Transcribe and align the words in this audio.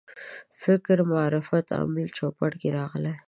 فکر 0.63 0.97
معرفت 1.11 1.65
عامل 1.77 2.07
چوپړ 2.17 2.51
کې 2.61 2.69
راغلي. 2.77 3.13